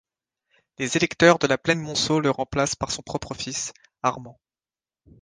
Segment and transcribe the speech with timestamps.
[0.79, 4.39] Les électeurs de la Plaine-Monceau le remplacent par son propre fils, Armand.